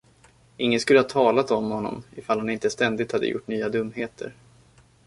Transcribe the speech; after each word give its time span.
Ingen 0.57 0.79
skulle 0.79 0.99
ha 0.99 1.07
talat 1.07 1.51
om 1.51 1.71
honom, 1.71 2.03
ifall 2.15 2.39
han 2.39 2.49
inte 2.49 2.69
ständigt, 2.69 3.11
hade 3.11 3.27
gjort 3.27 3.47
nya 3.47 3.69
dumheter. 3.69 4.33